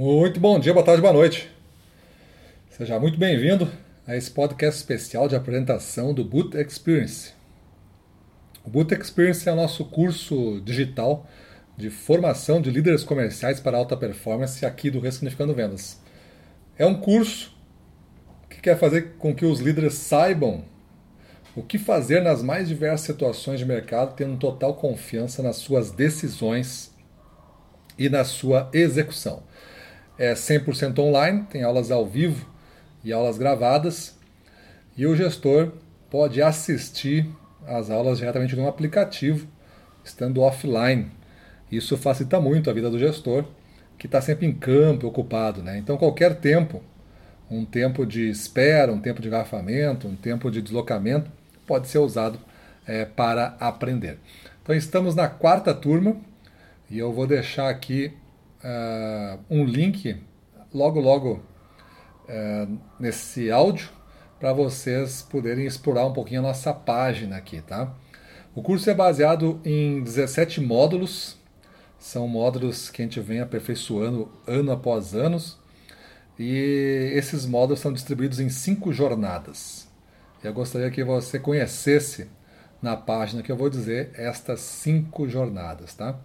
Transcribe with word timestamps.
Muito 0.00 0.38
bom 0.38 0.60
dia, 0.60 0.72
boa 0.72 0.86
tarde, 0.86 1.02
boa 1.02 1.12
noite. 1.12 1.50
Seja 2.70 3.00
muito 3.00 3.18
bem-vindo 3.18 3.68
a 4.06 4.14
esse 4.14 4.30
podcast 4.30 4.78
especial 4.78 5.26
de 5.26 5.34
apresentação 5.34 6.14
do 6.14 6.24
Boot 6.24 6.56
Experience. 6.56 7.32
O 8.64 8.70
Boot 8.70 8.94
Experience 8.94 9.48
é 9.48 9.52
o 9.52 9.56
nosso 9.56 9.84
curso 9.86 10.60
digital 10.60 11.28
de 11.76 11.90
formação 11.90 12.62
de 12.62 12.70
líderes 12.70 13.02
comerciais 13.02 13.58
para 13.58 13.76
alta 13.76 13.96
performance 13.96 14.64
aqui 14.64 14.88
do 14.88 15.00
Ressignificando 15.00 15.52
Vendas. 15.52 16.00
É 16.78 16.86
um 16.86 16.94
curso 16.94 17.58
que 18.48 18.60
quer 18.60 18.78
fazer 18.78 19.14
com 19.18 19.34
que 19.34 19.44
os 19.44 19.58
líderes 19.58 19.94
saibam 19.94 20.64
o 21.56 21.62
que 21.64 21.76
fazer 21.76 22.22
nas 22.22 22.40
mais 22.40 22.68
diversas 22.68 23.00
situações 23.00 23.58
de 23.58 23.66
mercado, 23.66 24.14
tendo 24.14 24.36
total 24.36 24.74
confiança 24.74 25.42
nas 25.42 25.56
suas 25.56 25.90
decisões 25.90 26.94
e 27.98 28.08
na 28.08 28.22
sua 28.22 28.70
execução. 28.72 29.42
É 30.18 30.34
100% 30.34 30.98
online, 30.98 31.44
tem 31.48 31.62
aulas 31.62 31.90
ao 31.90 32.06
vivo 32.06 32.46
e 33.04 33.12
aulas 33.12 33.38
gravadas, 33.38 34.18
e 34.96 35.06
o 35.06 35.14
gestor 35.14 35.72
pode 36.10 36.42
assistir 36.42 37.28
às 37.66 37.90
aulas 37.90 38.18
diretamente 38.18 38.56
no 38.56 38.66
aplicativo, 38.66 39.46
estando 40.04 40.40
offline. 40.40 41.10
Isso 41.70 41.96
facilita 41.96 42.40
muito 42.40 42.68
a 42.68 42.72
vida 42.72 42.90
do 42.90 42.98
gestor, 42.98 43.44
que 43.98 44.06
está 44.06 44.20
sempre 44.20 44.46
em 44.46 44.52
campo, 44.52 45.06
ocupado. 45.06 45.62
Né? 45.62 45.78
Então, 45.78 45.96
qualquer 45.96 46.36
tempo, 46.36 46.82
um 47.50 47.64
tempo 47.64 48.06
de 48.06 48.28
espera, 48.28 48.92
um 48.92 49.00
tempo 49.00 49.20
de 49.20 49.28
garrafamento, 49.28 50.08
um 50.08 50.16
tempo 50.16 50.50
de 50.50 50.62
deslocamento, 50.62 51.30
pode 51.66 51.88
ser 51.88 51.98
usado 51.98 52.38
é, 52.86 53.04
para 53.04 53.56
aprender. 53.60 54.18
Então, 54.62 54.74
estamos 54.74 55.14
na 55.14 55.28
quarta 55.28 55.74
turma 55.74 56.16
e 56.90 56.98
eu 56.98 57.12
vou 57.12 57.26
deixar 57.26 57.68
aqui 57.68 58.12
uh, 58.64 59.38
um 59.50 59.64
link 59.64 60.20
logo, 60.72 61.00
logo 61.00 61.42
uh, 62.28 62.78
nesse 62.98 63.50
áudio 63.50 63.88
para 64.38 64.52
vocês 64.52 65.22
poderem 65.22 65.66
explorar 65.66 66.06
um 66.06 66.12
pouquinho 66.12 66.40
a 66.40 66.44
nossa 66.44 66.72
página 66.72 67.36
aqui, 67.36 67.60
tá? 67.60 67.92
O 68.54 68.62
curso 68.62 68.88
é 68.88 68.94
baseado 68.94 69.60
em 69.64 70.02
17 70.02 70.60
módulos, 70.60 71.36
são 71.98 72.26
módulos 72.28 72.90
que 72.90 73.02
a 73.02 73.04
gente 73.04 73.20
vem 73.20 73.40
aperfeiçoando 73.40 74.30
ano 74.46 74.72
após 74.72 75.14
ano, 75.14 75.38
e 76.38 77.12
esses 77.14 77.44
módulos 77.46 77.80
são 77.80 77.92
distribuídos 77.92 78.38
em 78.38 78.48
cinco 78.48 78.92
jornadas. 78.92 79.88
Eu 80.42 80.52
gostaria 80.52 80.90
que 80.90 81.02
você 81.02 81.38
conhecesse 81.38 82.28
na 82.80 82.96
página 82.96 83.42
que 83.42 83.50
eu 83.50 83.56
vou 83.56 83.68
dizer 83.68 84.12
estas 84.14 84.60
cinco 84.60 85.28
jornadas, 85.28 85.94
tá? 85.94 86.18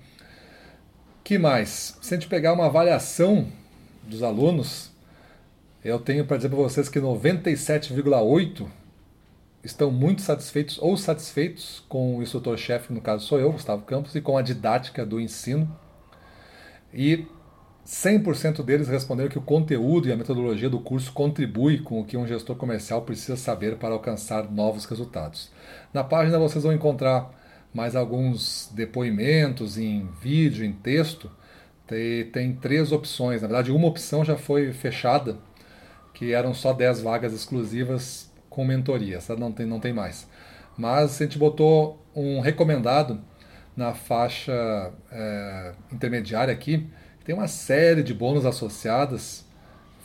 Que 1.23 1.37
mais? 1.37 1.97
Se 2.01 2.13
a 2.13 2.17
gente 2.17 2.27
pegar 2.27 2.51
uma 2.51 2.65
avaliação 2.65 3.47
dos 4.03 4.21
alunos, 4.21 4.91
eu 5.83 5.97
tenho 5.97 6.25
para 6.25 6.35
dizer 6.35 6.49
para 6.49 6.57
vocês 6.57 6.89
que 6.89 6.99
97,8 6.99 8.67
estão 9.63 9.89
muito 9.89 10.21
satisfeitos 10.21 10.77
ou 10.79 10.97
satisfeitos 10.97 11.81
com 11.87 12.17
o 12.17 12.21
instrutor-chefe, 12.21 12.91
no 12.91 12.99
caso 12.99 13.25
sou 13.25 13.39
eu, 13.39 13.53
Gustavo 13.53 13.83
Campos, 13.83 14.13
e 14.15 14.19
com 14.21 14.37
a 14.37 14.41
didática 14.41 15.05
do 15.05 15.17
ensino. 15.17 15.73
E 16.93 17.25
100% 17.87 18.61
deles 18.61 18.89
responderam 18.89 19.29
que 19.29 19.37
o 19.37 19.41
conteúdo 19.41 20.09
e 20.09 20.11
a 20.11 20.17
metodologia 20.17 20.69
do 20.69 20.81
curso 20.81 21.13
contribui 21.13 21.79
com 21.79 22.01
o 22.01 22.05
que 22.05 22.17
um 22.17 22.27
gestor 22.27 22.57
comercial 22.57 23.01
precisa 23.01 23.37
saber 23.37 23.77
para 23.77 23.93
alcançar 23.93 24.51
novos 24.51 24.83
resultados. 24.83 25.49
Na 25.93 26.03
página 26.03 26.37
vocês 26.37 26.65
vão 26.65 26.73
encontrar 26.73 27.42
mais 27.73 27.95
alguns 27.95 28.69
depoimentos 28.73 29.77
em 29.77 30.07
vídeo, 30.21 30.63
em 30.63 30.71
texto. 30.71 31.31
Tem, 31.87 32.25
tem 32.25 32.53
três 32.53 32.91
opções. 32.91 33.41
Na 33.41 33.47
verdade, 33.47 33.71
uma 33.71 33.87
opção 33.87 34.23
já 34.23 34.37
foi 34.37 34.71
fechada, 34.71 35.37
que 36.13 36.31
eram 36.33 36.53
só 36.53 36.71
10 36.71 37.01
vagas 37.01 37.33
exclusivas 37.33 38.31
com 38.49 38.63
mentoria. 38.63 39.17
Essa 39.17 39.35
não 39.35 39.51
tem, 39.51 39.65
não 39.65 39.79
tem 39.79 39.91
mais. 39.91 40.27
Mas 40.77 41.19
a 41.19 41.25
gente 41.25 41.37
botou 41.37 41.99
um 42.15 42.39
recomendado 42.39 43.19
na 43.75 43.93
faixa 43.93 44.91
é, 45.11 45.73
intermediária 45.91 46.53
aqui. 46.53 46.87
Tem 47.25 47.33
uma 47.33 47.47
série 47.47 48.03
de 48.03 48.13
bônus 48.13 48.45
associadas, 48.45 49.45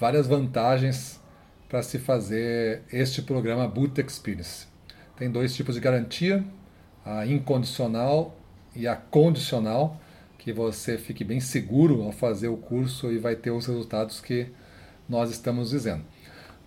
várias 0.01 0.27
vantagens 0.27 1.21
para 1.69 1.83
se 1.83 1.99
fazer 1.99 2.83
este 2.91 3.21
programa 3.21 3.69
Boot 3.69 4.01
Experience. 4.01 4.67
Tem 5.17 5.31
dois 5.31 5.55
tipos 5.55 5.75
de 5.75 5.81
garantia 5.81 6.45
a 7.09 7.27
incondicional 7.27 8.37
e 8.77 8.87
a 8.87 8.95
condicional, 8.95 9.99
que 10.37 10.53
você 10.53 10.99
fique 10.99 11.25
bem 11.25 11.41
seguro 11.41 12.03
ao 12.03 12.13
fazer 12.13 12.49
o 12.49 12.59
curso 12.59 13.11
e 13.11 13.19
vai 13.19 13.35
ter 13.35 13.51
os 13.51 13.67
resultados 13.67 14.21
que 14.21 14.49
nós 15.09 15.31
estamos 15.31 15.71
dizendo. 15.71 16.05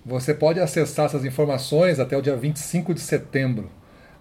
Você 0.04 0.34
pode 0.34 0.60
acessar 0.60 1.06
essas 1.06 1.24
informações 1.24 2.00
até 2.00 2.18
o 2.18 2.22
dia 2.22 2.36
25 2.36 2.96
de 2.96 3.02
setembro 3.02 3.70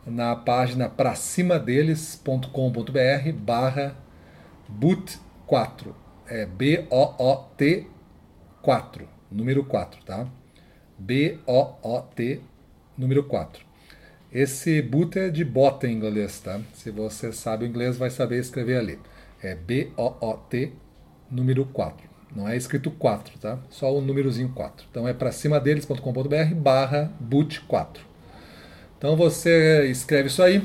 na 0.06 0.36
página 0.36 0.90
pracimadeles.com.br 0.90 3.32
barra 3.34 3.96
boot4. 4.78 5.94
É 6.26 6.44
B-O-O-T 6.44 7.86
4, 8.60 9.08
número 9.32 9.64
4, 9.64 10.04
tá? 10.04 10.28
B-O-O-T 10.98 12.42
número 12.96 13.24
4. 13.24 13.69
Esse 14.32 14.80
boot 14.80 15.18
é 15.18 15.28
de 15.28 15.44
bota 15.44 15.88
em 15.88 15.92
inglês, 15.92 16.38
tá? 16.38 16.60
Se 16.72 16.90
você 16.92 17.32
sabe 17.32 17.66
inglês, 17.66 17.98
vai 17.98 18.10
saber 18.10 18.38
escrever 18.38 18.78
ali. 18.78 18.98
É 19.42 19.56
B-O-O-T, 19.56 20.72
número 21.28 21.64
4. 21.66 22.08
Não 22.34 22.48
é 22.48 22.56
escrito 22.56 22.92
4, 22.92 23.38
tá? 23.40 23.58
Só 23.70 23.92
o 23.92 24.00
númerozinho 24.00 24.50
4. 24.50 24.86
Então 24.88 25.08
é 25.08 25.12
para 25.12 25.32
cima 25.32 25.58
deles.com.br 25.58 26.54
barra 26.54 27.12
boot 27.18 27.60
4. 27.62 28.04
Então 28.96 29.16
você 29.16 29.86
escreve 29.90 30.28
isso 30.28 30.42
aí 30.44 30.62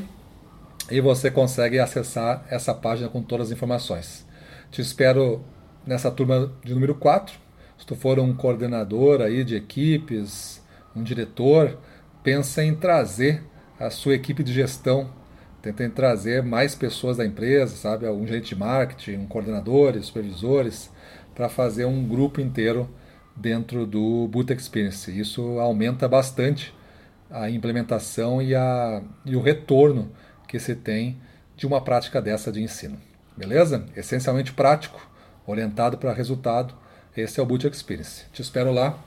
e 0.91 1.01
você 1.01 1.31
consegue 1.31 1.79
acessar 1.79 2.45
essa 2.51 2.71
página 2.71 3.09
com 3.09 3.23
todas 3.23 3.47
as 3.47 3.53
informações. 3.53 4.27
Te 4.69 4.79
espero 4.79 5.43
nessa 5.87 6.11
turma 6.11 6.53
de 6.63 6.71
número 6.71 6.93
4. 6.93 7.35
Se 7.79 7.85
tu 7.85 7.95
for 7.95 8.19
um 8.19 8.35
coordenador 8.35 9.21
aí 9.21 9.43
de 9.43 9.55
equipes, 9.55 10.61
um 10.95 11.01
diretor, 11.01 11.79
pensa 12.21 12.63
em 12.63 12.75
trazer 12.75 13.41
a 13.79 13.89
sua 13.89 14.13
equipe 14.13 14.43
de 14.43 14.53
gestão, 14.53 15.09
tentem 15.61 15.89
trazer 15.89 16.43
mais 16.43 16.75
pessoas 16.75 17.17
da 17.17 17.25
empresa, 17.25 17.75
sabe, 17.75 18.07
um 18.07 18.25
gerente 18.25 18.49
de 18.49 18.55
marketing, 18.55 19.17
um 19.17 19.25
coordenadores, 19.25 20.05
supervisores, 20.05 20.91
para 21.33 21.49
fazer 21.49 21.85
um 21.85 22.07
grupo 22.07 22.39
inteiro 22.39 22.89
dentro 23.35 23.85
do 23.85 24.27
Boot 24.29 24.53
Experience. 24.53 25.11
Isso 25.11 25.59
aumenta 25.59 26.07
bastante 26.07 26.73
a 27.29 27.49
implementação 27.49 28.41
e, 28.41 28.55
a, 28.55 29.01
e 29.25 29.35
o 29.35 29.41
retorno 29.41 30.11
que 30.47 30.59
se 30.59 30.75
tem 30.75 31.17
de 31.57 31.65
uma 31.65 31.81
prática 31.81 32.21
dessa 32.21 32.51
de 32.51 32.61
ensino. 32.61 32.97
Beleza? 33.35 33.85
Essencialmente 33.95 34.53
prático, 34.53 35.05
orientado 35.45 35.97
para 35.97 36.13
resultado. 36.13 36.73
Esse 37.15 37.39
é 37.39 37.43
o 37.43 37.45
Boot 37.45 37.67
Experience. 37.67 38.25
Te 38.31 38.41
espero 38.41 38.71
lá. 38.71 38.97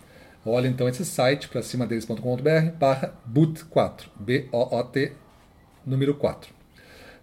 Olha 0.45 0.69
então 0.69 0.89
esse 0.89 1.05
site 1.05 1.49
para 1.49 1.63
cima 1.63 1.87
deles.com.br 1.87 2.71
barra 2.79 3.15
boot4, 3.31 4.05
B-O-O-T, 4.19 5.13
número 5.85 6.15
4. 6.15 6.53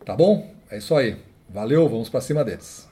Tá 0.05 0.15
bom? 0.15 0.53
É 0.69 0.77
isso 0.77 0.95
aí. 0.95 1.17
Valeu, 1.49 1.87
vamos 1.87 2.09
para 2.09 2.21
cima 2.21 2.43
deles. 2.43 2.87